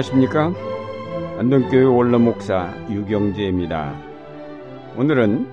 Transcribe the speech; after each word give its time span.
안녕하십니까? 0.00 0.52
안동교회 1.38 1.84
원로목사 1.84 2.88
유경재입니다. 2.90 4.00
오늘은 4.96 5.46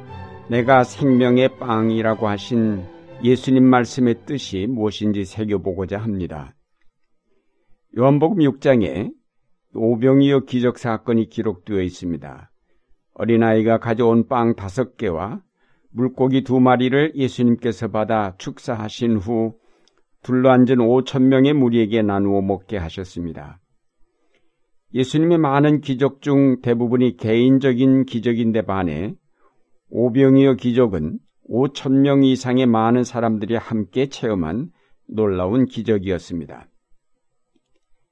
내가 0.49 0.83
생명의 0.83 1.57
빵이라고 1.57 2.27
하신 2.27 2.83
예수님 3.23 3.65
말씀의 3.65 4.25
뜻이 4.25 4.67
무엇인지 4.67 5.25
새겨보고자 5.25 5.97
합니다. 5.97 6.55
요한복음 7.97 8.37
6장에 8.37 9.11
오병이어 9.73 10.41
기적 10.41 10.77
사건이 10.77 11.29
기록되어 11.29 11.81
있습니다. 11.81 12.51
어린아이가 13.15 13.79
가져온 13.79 14.27
빵 14.27 14.55
다섯 14.55 14.95
개와 14.95 15.41
물고기 15.89 16.43
두 16.43 16.59
마리를 16.59 17.13
예수님께서 17.15 17.89
받아 17.89 18.35
축사하신 18.37 19.17
후 19.17 19.55
둘러앉은 20.23 20.77
5천 20.77 21.23
명의 21.23 21.53
무리에게 21.53 22.01
나누어 22.01 22.41
먹게 22.41 22.77
하셨습니다. 22.77 23.59
예수님의 24.97 25.37
많은 25.37 25.81
기적 25.81 26.23
중 26.23 26.59
대부분이 26.61 27.17
개인적인 27.17 28.05
기적인데 28.05 28.63
반해 28.63 29.13
오병이어 29.91 30.55
기적은 30.55 31.19
5천 31.47 31.99
명 31.99 32.23
이상의 32.23 32.65
많은 32.65 33.03
사람들이 33.03 33.57
함께 33.57 34.09
체험한 34.09 34.71
놀라운 35.07 35.65
기적이었습니다. 35.65 36.67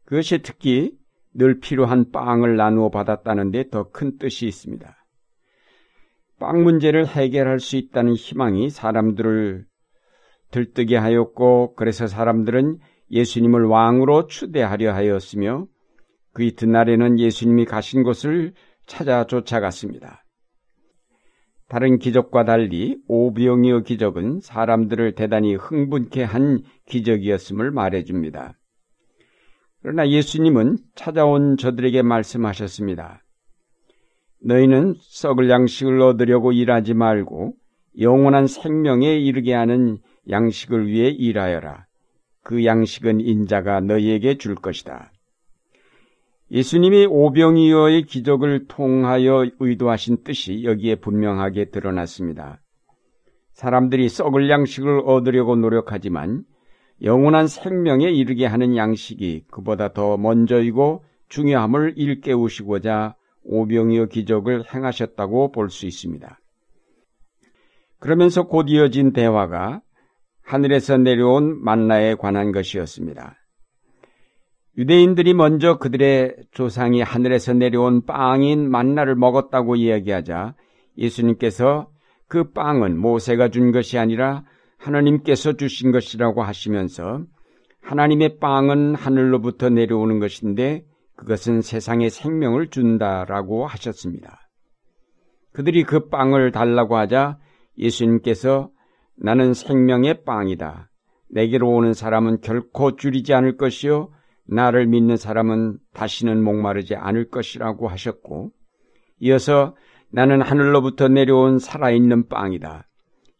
그것이 0.06 0.44
특히 0.44 0.92
늘 1.34 1.60
필요한 1.60 2.12
빵을 2.12 2.56
나누어 2.56 2.92
받았다는 2.92 3.50
데 3.50 3.68
더 3.72 3.90
큰 3.92 4.20
뜻이 4.20 4.46
있습니다. 4.46 4.96
빵 6.40 6.64
문제를 6.64 7.08
해결할 7.08 7.60
수 7.60 7.78
있다는 7.78 8.14
희망이 8.14 8.70
사람들을 8.70 9.66
들뜨게 10.52 10.98
하였고 10.98 11.74
그래서 11.74 12.06
사람들은 12.06 12.78
예수님을 13.10 13.66
왕으로 13.66 14.28
추대하려 14.28 14.94
하였으며 14.94 15.66
그 16.36 16.44
이튿날에는 16.44 17.18
예수님이 17.18 17.64
가신 17.64 18.04
곳을 18.04 18.54
찾아 18.86 19.26
쫓아갔습니다. 19.26 20.26
다른 21.70 21.98
기적과 21.98 22.44
달리 22.44 22.98
오병이어 23.08 23.80
기적은 23.80 24.42
사람들을 24.42 25.16
대단히 25.16 25.56
흥분케 25.56 26.24
한 26.24 26.62
기적이었음을 26.88 27.72
말해줍니다. 27.72 28.60
그러나 29.82 30.10
예수님은 30.10 30.78
찾아온 30.94 31.56
저들에게 31.56 32.02
말씀하셨습니다. 32.02 33.24
너희는 34.44 34.96
썩을 35.00 35.50
양식을 35.50 36.02
얻으려고 36.02 36.52
일하지 36.52 36.96
말고 36.96 37.54
영원한 38.02 38.46
생명에 38.48 39.16
이르게 39.16 39.54
하는 39.54 40.00
양식을 40.30 40.88
위해 40.88 41.08
일하여라. 41.12 41.86
그 42.44 42.66
양식은 42.66 43.22
인자가 43.22 43.80
너희에게 43.80 44.38
줄 44.38 44.56
것이다. 44.56 45.14
예수님이 46.52 47.08
오병이어의 47.08 48.04
기적을 48.04 48.68
통하여 48.68 49.46
의도하신 49.60 50.24
뜻이 50.24 50.64
여기에 50.64 50.96
분명하게 50.96 51.72
드러났습니다. 51.72 52.62
사람들이 53.54 54.10
썩을 54.10 54.50
양식을 54.50 55.02
얻으려고 55.06 55.56
노력하지만 55.56 56.44
영원한 57.02 57.48
생명에 57.48 58.10
이르게 58.12 58.46
하는 58.46 58.78
양식이 58.78 59.46
그보다 59.50 59.94
더 59.94 60.18
먼저이고 60.18 61.04
중요함을 61.30 61.94
일깨우시고자 61.98 63.16
오병이어 63.44 64.06
기적을 64.06 64.74
행하셨다고 64.74 65.52
볼 65.52 65.70
수 65.70 65.86
있습니다. 65.86 66.40
그러면서 68.00 68.44
곧 68.44 68.68
이어진 68.70 69.14
대화가 69.14 69.82
하늘에서 70.44 70.98
내려온 70.98 71.64
만나에 71.64 72.16
관한 72.16 72.52
것이었습니다. 72.52 73.36
유대인들이 74.78 75.34
먼저 75.34 75.78
그들의 75.78 76.36
조상이 76.52 77.02
하늘에서 77.02 77.54
내려온 77.54 78.06
빵인 78.06 78.70
만나를 78.70 79.16
먹었다고 79.16 79.78
이야기하자 79.78 80.56
예수님께서 80.98 81.88
그 82.28 82.52
빵은 82.52 83.00
모세가 83.00 83.50
준 83.50 83.72
것이 83.72 83.98
아니라 83.98 84.44
하나님께서 84.78 85.54
주신 85.54 85.92
것이라고 85.92 86.44
하시면서 86.44 87.24
하나님의 87.82 88.40
빵은 88.40 88.96
하늘로부터 88.96 89.70
내려오는 89.70 90.20
것인데 90.20 90.84
그것은 91.16 91.62
세상에 91.62 92.10
생명을 92.10 92.70
준다라고 92.70 93.68
하셨습니다. 93.68 94.40
그들이 95.54 95.84
그 95.84 96.10
빵을 96.10 96.52
달라고 96.52 96.98
하자 96.98 97.38
예수님께서 97.78 98.70
나는 99.18 99.54
생명의 99.54 100.26
빵이다. 100.26 100.90
내게로 101.30 101.70
오는 101.70 101.94
사람은 101.94 102.42
결코 102.42 102.98
줄이지 102.98 103.34
않을 103.34 103.56
것이요. 103.56 104.10
나를 104.48 104.88
믿는 104.88 105.18
사람은 105.18 105.78
다시는 105.94 106.44
목마르지 106.44 106.96
않을 106.96 107.30
것이라고 107.30 107.88
하셨고, 107.88 108.52
이어서 109.20 109.76
나는 110.12 110.42
하늘로부터 110.42 111.08
내려온 111.08 111.60
살아있는 111.60 112.28
빵이다. 112.28 112.88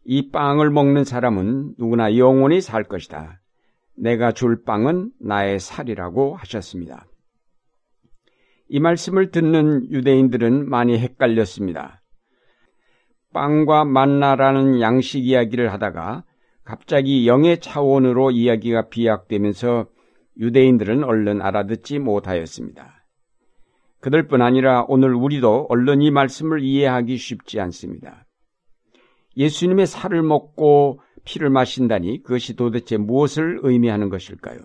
이 0.04 0.30
빵을 0.30 0.70
먹는 0.70 1.04
사람은 1.04 1.74
누구나 1.78 2.16
영원히 2.16 2.60
살 2.60 2.84
것이다. 2.84 3.40
내가 3.96 4.32
줄 4.32 4.62
빵은 4.62 5.10
나의 5.20 5.58
살이라고 5.58 6.36
하셨습니다. 6.36 7.06
이 8.68 8.80
말씀을 8.80 9.30
듣는 9.30 9.90
유대인들은 9.90 10.68
많이 10.68 10.98
헷갈렸습니다. 10.98 12.02
빵과 13.32 13.84
만나라는 13.84 14.80
양식 14.80 15.24
이야기를 15.24 15.72
하다가 15.72 16.24
갑자기 16.64 17.28
영의 17.28 17.60
차원으로 17.60 18.32
이야기가 18.32 18.88
비약되면서 18.88 19.86
유대인들은 20.38 21.04
얼른 21.04 21.42
알아듣지 21.42 21.98
못하였습니다. 21.98 23.04
그들뿐 24.00 24.42
아니라 24.42 24.84
오늘 24.88 25.14
우리도 25.14 25.66
얼른 25.68 26.02
이 26.02 26.10
말씀을 26.10 26.62
이해하기 26.62 27.16
쉽지 27.16 27.60
않습니다. 27.60 28.26
예수님의 29.36 29.86
살을 29.86 30.22
먹고 30.22 31.00
피를 31.24 31.50
마신다니 31.50 32.22
그것이 32.22 32.54
도대체 32.54 32.96
무엇을 32.96 33.60
의미하는 33.62 34.08
것일까요? 34.08 34.58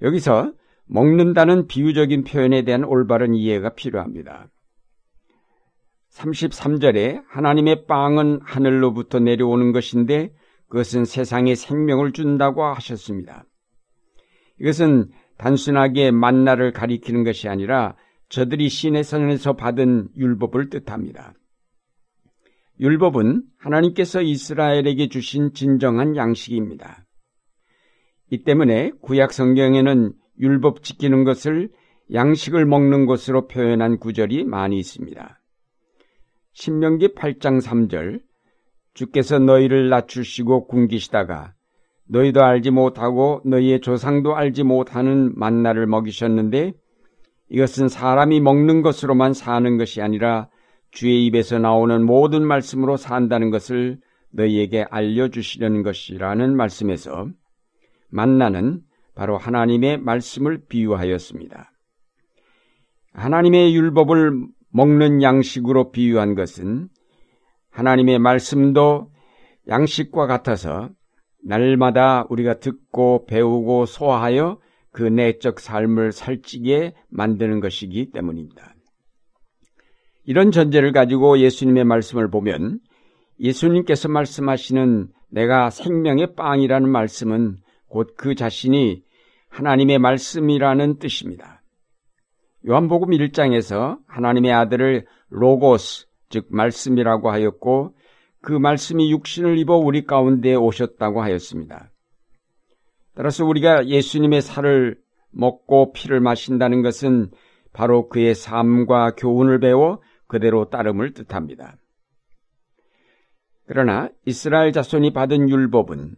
여기서 0.00 0.52
먹는다는 0.86 1.66
비유적인 1.66 2.24
표현에 2.24 2.62
대한 2.62 2.84
올바른 2.84 3.34
이해가 3.34 3.74
필요합니다. 3.74 4.48
33절에 6.10 7.22
하나님의 7.28 7.86
빵은 7.86 8.40
하늘로부터 8.42 9.18
내려오는 9.18 9.72
것인데 9.72 10.34
그것은 10.68 11.04
세상에 11.04 11.54
생명을 11.54 12.12
준다고 12.12 12.64
하셨습니다. 12.64 13.44
이것은 14.62 15.10
단순하게 15.38 16.12
만나를 16.12 16.72
가리키는 16.72 17.24
것이 17.24 17.48
아니라 17.48 17.96
저들이 18.28 18.68
신의 18.68 19.02
선에서 19.02 19.54
받은 19.54 20.10
율법을 20.16 20.70
뜻합니다. 20.70 21.34
율법은 22.80 23.42
하나님께서 23.58 24.22
이스라엘에게 24.22 25.08
주신 25.08 25.52
진정한 25.52 26.16
양식입니다. 26.16 27.04
이 28.30 28.44
때문에 28.44 28.92
구약 29.02 29.32
성경에는 29.32 30.12
율법 30.38 30.82
지키는 30.82 31.24
것을 31.24 31.68
양식을 32.12 32.64
먹는 32.64 33.06
것으로 33.06 33.48
표현한 33.48 33.98
구절이 33.98 34.44
많이 34.44 34.78
있습니다. 34.78 35.40
신명기 36.52 37.14
8장 37.14 37.60
3절 37.60 38.20
주께서 38.94 39.38
너희를 39.38 39.88
낮추시고 39.88 40.68
굶기시다가 40.68 41.54
너희도 42.08 42.42
알지 42.42 42.70
못하고 42.70 43.40
너희의 43.44 43.80
조상도 43.80 44.36
알지 44.36 44.64
못하는 44.64 45.32
만나를 45.36 45.86
먹이셨는데 45.86 46.72
이것은 47.48 47.88
사람이 47.88 48.40
먹는 48.40 48.82
것으로만 48.82 49.34
사는 49.34 49.76
것이 49.76 50.00
아니라 50.00 50.48
주의 50.90 51.26
입에서 51.26 51.58
나오는 51.58 52.04
모든 52.04 52.46
말씀으로 52.46 52.96
산다는 52.96 53.50
것을 53.50 53.98
너희에게 54.32 54.86
알려주시려는 54.90 55.82
것이라는 55.82 56.56
말씀에서 56.56 57.28
만나는 58.10 58.80
바로 59.14 59.36
하나님의 59.36 59.98
말씀을 59.98 60.62
비유하였습니다. 60.68 61.70
하나님의 63.12 63.74
율법을 63.74 64.32
먹는 64.70 65.22
양식으로 65.22 65.92
비유한 65.92 66.34
것은 66.34 66.88
하나님의 67.70 68.18
말씀도 68.18 69.10
양식과 69.68 70.26
같아서 70.26 70.90
날마다 71.44 72.26
우리가 72.28 72.60
듣고 72.60 73.26
배우고 73.26 73.86
소화하여 73.86 74.58
그 74.92 75.02
내적 75.02 75.60
삶을 75.60 76.12
살찌게 76.12 76.94
만드는 77.08 77.60
것이기 77.60 78.10
때문입니다. 78.12 78.74
이런 80.24 80.50
전제를 80.50 80.92
가지고 80.92 81.38
예수님의 81.38 81.84
말씀을 81.84 82.30
보면 82.30 82.78
예수님께서 83.40 84.08
말씀하시는 84.08 85.08
내가 85.30 85.70
생명의 85.70 86.34
빵이라는 86.36 86.88
말씀은 86.88 87.56
곧 87.88 88.14
그 88.16 88.34
자신이 88.34 89.02
하나님의 89.48 89.98
말씀이라는 89.98 90.98
뜻입니다. 90.98 91.62
요한복음 92.66 93.10
1장에서 93.10 93.98
하나님의 94.06 94.52
아들을 94.52 95.04
로고스, 95.30 96.06
즉 96.30 96.46
말씀이라고 96.50 97.30
하였고 97.30 97.94
그 98.42 98.52
말씀이 98.52 99.10
육신을 99.12 99.56
입어 99.58 99.76
우리 99.76 100.04
가운데 100.04 100.54
오셨다고 100.54 101.22
하였습니다. 101.22 101.90
따라서 103.14 103.44
우리가 103.44 103.86
예수님의 103.86 104.42
살을 104.42 104.98
먹고 105.30 105.92
피를 105.92 106.20
마신다는 106.20 106.82
것은 106.82 107.30
바로 107.72 108.08
그의 108.08 108.34
삶과 108.34 109.12
교훈을 109.12 109.60
배워 109.60 110.00
그대로 110.26 110.68
따름을 110.68 111.14
뜻합니다. 111.14 111.76
그러나 113.66 114.10
이스라엘 114.26 114.72
자손이 114.72 115.12
받은 115.12 115.48
율법은 115.48 116.16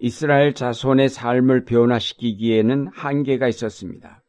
이스라엘 0.00 0.54
자손의 0.54 1.08
삶을 1.08 1.66
변화시키기에는 1.66 2.88
한계가 2.92 3.48
있었습니다. 3.48 4.22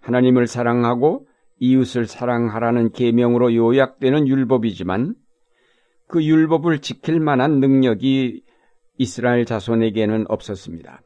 하나님을 0.00 0.46
사랑하고 0.46 1.26
이웃을 1.58 2.06
사랑하라는 2.06 2.92
계명으로 2.92 3.54
요약되는 3.54 4.28
율법이지만 4.28 5.14
그 6.08 6.24
율법을 6.24 6.80
지킬 6.80 7.20
만한 7.20 7.60
능력이 7.60 8.42
이스라엘 8.96 9.44
자손에게는 9.44 10.24
없었습니다. 10.28 11.02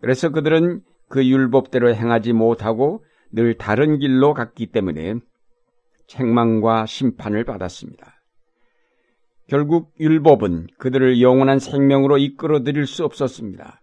그래서 0.00 0.30
그들은 0.30 0.82
그 1.08 1.26
율법대로 1.26 1.94
행하지 1.94 2.32
못하고 2.32 3.04
늘 3.30 3.56
다른 3.56 3.98
길로 3.98 4.34
갔기 4.34 4.66
때문에 4.66 5.14
책망과 6.06 6.86
심판을 6.86 7.44
받았습니다. 7.44 8.14
결국 9.46 9.92
율법은 10.00 10.68
그들을 10.78 11.20
영원한 11.20 11.58
생명으로 11.58 12.18
이끌어 12.18 12.62
드릴 12.62 12.86
수 12.86 13.04
없었습니다. 13.04 13.80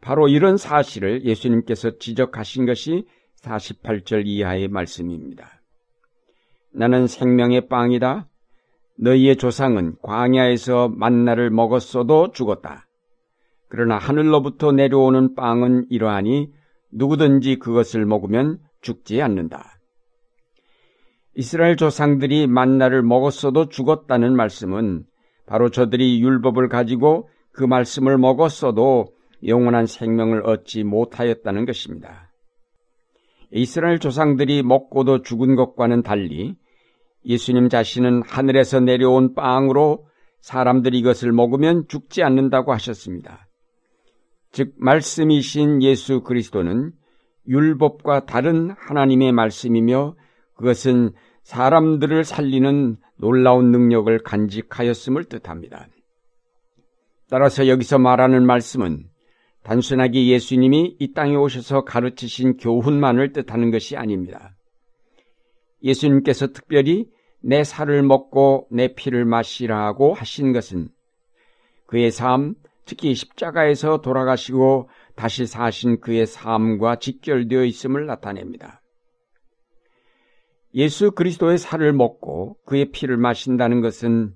바로 0.00 0.28
이런 0.28 0.56
사실을 0.56 1.24
예수님께서 1.24 1.98
지적하신 1.98 2.66
것이 2.66 3.06
48절 3.42 4.26
이하의 4.26 4.68
말씀입니다. 4.68 5.62
나는 6.72 7.06
생명의 7.06 7.68
빵이다. 7.68 8.28
너희의 9.02 9.36
조상은 9.36 9.96
광야에서 10.00 10.88
만나를 10.88 11.50
먹었어도 11.50 12.30
죽었다. 12.30 12.86
그러나 13.68 13.98
하늘로부터 13.98 14.70
내려오는 14.70 15.34
빵은 15.34 15.86
이러하니 15.90 16.52
누구든지 16.92 17.56
그것을 17.56 18.06
먹으면 18.06 18.60
죽지 18.80 19.20
않는다. 19.20 19.80
이스라엘 21.34 21.76
조상들이 21.76 22.46
만나를 22.46 23.02
먹었어도 23.02 23.70
죽었다는 23.70 24.36
말씀은 24.36 25.04
바로 25.46 25.70
저들이 25.70 26.22
율법을 26.22 26.68
가지고 26.68 27.28
그 27.50 27.64
말씀을 27.64 28.18
먹었어도 28.18 29.06
영원한 29.44 29.86
생명을 29.86 30.46
얻지 30.46 30.84
못하였다는 30.84 31.64
것입니다. 31.66 32.30
이스라엘 33.50 33.98
조상들이 33.98 34.62
먹고도 34.62 35.22
죽은 35.22 35.56
것과는 35.56 36.02
달리 36.02 36.54
예수님 37.24 37.68
자신은 37.68 38.22
하늘에서 38.26 38.80
내려온 38.80 39.34
빵으로 39.34 40.06
사람들이 40.40 40.98
이것을 40.98 41.32
먹으면 41.32 41.86
죽지 41.88 42.22
않는다고 42.22 42.72
하셨습니다. 42.72 43.48
즉, 44.50 44.74
말씀이신 44.76 45.82
예수 45.82 46.22
그리스도는 46.22 46.92
율법과 47.48 48.26
다른 48.26 48.70
하나님의 48.78 49.32
말씀이며 49.32 50.14
그것은 50.54 51.12
사람들을 51.42 52.24
살리는 52.24 52.96
놀라운 53.16 53.70
능력을 53.70 54.16
간직하였음을 54.22 55.24
뜻합니다. 55.24 55.86
따라서 57.30 57.66
여기서 57.66 57.98
말하는 57.98 58.44
말씀은 58.44 59.04
단순하게 59.62 60.26
예수님이 60.26 60.96
이 60.98 61.12
땅에 61.12 61.36
오셔서 61.36 61.84
가르치신 61.84 62.56
교훈만을 62.58 63.32
뜻하는 63.32 63.70
것이 63.70 63.96
아닙니다. 63.96 64.54
예수님께서 65.82 66.48
특별히 66.48 67.08
내 67.40 67.64
살을 67.64 68.02
먹고 68.02 68.68
내 68.70 68.94
피를 68.94 69.24
마시라고 69.24 70.14
하신 70.14 70.52
것은 70.52 70.88
그의 71.86 72.10
삶, 72.10 72.54
특히 72.84 73.14
십자가에서 73.14 74.00
돌아가시고 74.00 74.88
다시 75.14 75.46
사신 75.46 76.00
그의 76.00 76.26
삶과 76.26 76.96
직결되어 76.96 77.64
있음을 77.64 78.06
나타냅니다. 78.06 78.80
예수 80.74 81.10
그리스도의 81.12 81.58
살을 81.58 81.92
먹고 81.92 82.56
그의 82.64 82.92
피를 82.92 83.16
마신다는 83.18 83.82
것은 83.82 84.34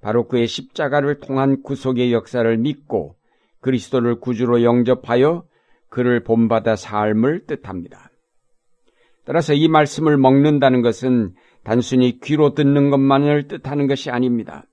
바로 0.00 0.28
그의 0.28 0.46
십자가를 0.46 1.20
통한 1.20 1.62
구속의 1.62 2.12
역사를 2.12 2.56
믿고 2.58 3.16
그리스도를 3.60 4.20
구주로 4.20 4.62
영접하여 4.62 5.44
그를 5.88 6.22
본받아 6.22 6.76
삶을 6.76 7.46
뜻합니다. 7.46 8.07
따라서 9.28 9.52
이 9.52 9.68
말씀을 9.68 10.16
먹는다는 10.16 10.80
것은 10.80 11.34
단순히 11.62 12.18
귀로 12.18 12.54
듣는 12.54 12.88
것만을 12.88 13.46
뜻하는 13.46 13.86
것이 13.86 14.08
아닙니다. 14.08 14.64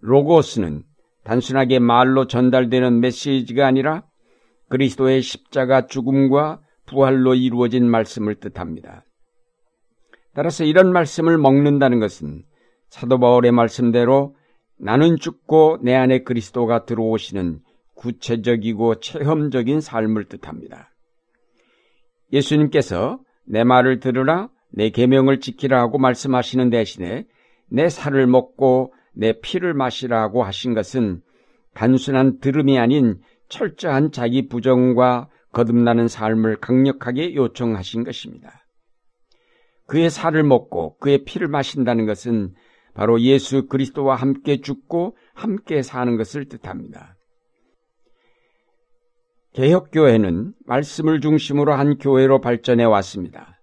로고스는 0.00 0.82
단순하게 1.24 1.78
말로 1.78 2.26
전달되는 2.26 3.00
메시지가 3.00 3.66
아니라 3.66 4.04
그리스도의 4.68 5.22
십자가 5.22 5.86
죽음과 5.86 6.60
부활로 6.84 7.34
이루어진 7.34 7.88
말씀을 7.88 8.34
뜻합니다. 8.34 9.06
따라서 10.34 10.64
이런 10.64 10.92
말씀을 10.92 11.38
먹는다는 11.38 11.98
것은 11.98 12.42
사도 12.90 13.18
바울의 13.18 13.52
말씀대로 13.52 14.36
나는 14.78 15.16
죽고 15.16 15.78
내 15.82 15.94
안에 15.94 16.24
그리스도가 16.24 16.84
들어오시는 16.84 17.60
구체적이고 17.94 19.00
체험적인 19.00 19.80
삶을 19.80 20.24
뜻합니다. 20.26 20.90
예수님께서 22.34 23.20
내 23.46 23.64
말을 23.64 24.00
들으라 24.00 24.48
내 24.70 24.90
계명을 24.90 25.40
지키라고 25.40 25.98
말씀하시는 25.98 26.70
대신에 26.70 27.26
내 27.70 27.88
살을 27.88 28.26
먹고 28.26 28.92
내 29.14 29.40
피를 29.40 29.74
마시라고 29.74 30.42
하신 30.42 30.74
것은 30.74 31.22
단순한 31.74 32.40
들음이 32.40 32.78
아닌 32.78 33.20
철저한 33.48 34.12
자기 34.12 34.48
부정과 34.48 35.28
거듭나는 35.52 36.08
삶을 36.08 36.56
강력하게 36.56 37.34
요청하신 37.34 38.04
것입니다. 38.04 38.66
그의 39.86 40.10
살을 40.10 40.42
먹고 40.42 40.98
그의 40.98 41.24
피를 41.24 41.48
마신다는 41.48 42.06
것은 42.06 42.54
바로 42.92 43.20
예수 43.20 43.66
그리스도와 43.66 44.16
함께 44.16 44.60
죽고 44.60 45.16
함께 45.34 45.82
사는 45.82 46.16
것을 46.16 46.46
뜻합니다. 46.46 47.15
개혁교회는 49.56 50.52
말씀을 50.66 51.22
중심으로 51.22 51.72
한 51.72 51.96
교회로 51.96 52.42
발전해 52.42 52.84
왔습니다. 52.84 53.58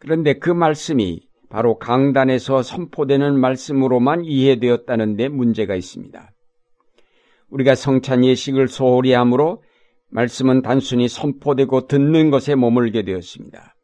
그런데 0.00 0.34
그 0.34 0.50
말씀이 0.50 1.20
바로 1.48 1.78
강단에서 1.78 2.62
선포되는 2.62 3.38
말씀으로만 3.38 4.24
이해되었다는 4.24 5.14
데 5.14 5.28
문제가 5.28 5.76
있습니다. 5.76 6.32
우리가 7.50 7.76
성찬 7.76 8.24
예식을 8.24 8.66
소홀히 8.66 9.12
함으로 9.12 9.62
말씀은 10.10 10.62
단순히 10.62 11.06
선포되고 11.06 11.86
듣는 11.86 12.30
것에 12.30 12.56
머물게 12.56 13.04
되었습니다. 13.04 13.76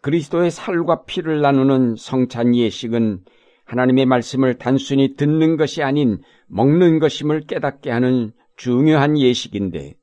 그리스도의 0.00 0.52
살과 0.52 1.06
피를 1.06 1.40
나누는 1.40 1.96
성찬 1.98 2.54
예식은 2.54 3.24
하나님의 3.64 4.06
말씀을 4.06 4.58
단순히 4.58 5.16
듣는 5.16 5.56
것이 5.56 5.82
아닌 5.82 6.18
먹는 6.46 7.00
것임을 7.00 7.46
깨닫게 7.48 7.90
하는 7.90 8.30
중요한 8.56 9.18
예식인데 9.18 9.96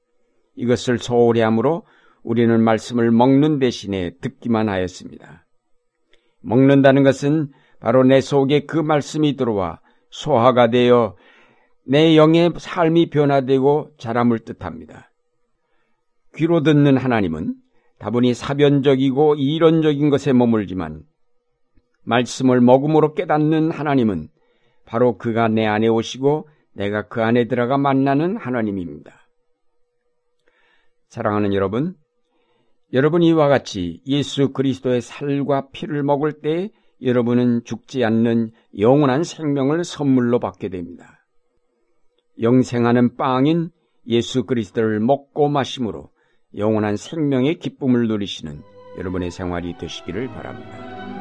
이것을 0.57 0.97
소홀히 0.97 1.39
함으로 1.39 1.83
우리는 2.23 2.61
말씀을 2.61 3.11
먹는 3.11 3.59
대신에 3.59 4.11
듣기만 4.21 4.67
하였습니다. 4.67 5.45
먹는다는 6.41 7.03
것은 7.03 7.51
바로 7.79 8.03
내 8.03 8.19
속에 8.19 8.65
그 8.65 8.77
말씀이 8.77 9.35
들어와 9.35 9.79
소화가 10.09 10.69
되어 10.69 11.15
내 11.85 12.17
영의 12.17 12.51
삶이 12.57 13.09
변화되고 13.09 13.91
자람을 13.97 14.39
뜻합니다. 14.39 15.11
귀로 16.35 16.63
듣는 16.63 16.97
하나님은 16.97 17.55
다분히 17.99 18.33
사변적이고 18.33 19.35
이론적인 19.35 20.09
것에 20.09 20.33
머물지만 20.33 21.03
말씀을 22.03 22.61
먹음으로 22.61 23.13
깨닫는 23.13 23.71
하나님은 23.71 24.27
바로 24.85 25.17
그가 25.17 25.47
내 25.47 25.65
안에 25.65 25.87
오시고 25.87 26.47
내가 26.73 27.07
그 27.07 27.23
안에 27.23 27.47
들어가 27.47 27.77
만나는 27.77 28.37
하나님입니다. 28.37 29.16
사랑하는 31.09 31.53
여러분, 31.53 31.95
여러분 32.93 33.23
이와 33.23 33.47
같이 33.47 34.01
예수 34.07 34.51
그리스도의 34.53 35.01
살과 35.01 35.69
피를 35.71 36.03
먹을 36.03 36.41
때 36.41 36.69
여러분은 37.01 37.63
죽지 37.63 38.03
않는 38.03 38.51
영원한 38.79 39.23
생명을 39.23 39.83
선물로 39.83 40.39
받게 40.39 40.69
됩니다. 40.69 41.25
영생하는 42.41 43.15
빵인 43.15 43.69
예수 44.07 44.45
그리스도를 44.45 44.99
먹고 44.99 45.49
마심으로 45.49 46.09
영원한 46.55 46.95
생명의 46.95 47.59
기쁨을 47.59 48.07
누리시는 48.07 48.61
여러분의 48.97 49.31
생활이 49.31 49.77
되시기를 49.77 50.27
바랍니다. 50.29 51.17